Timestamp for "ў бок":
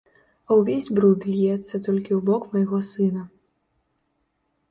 2.15-2.43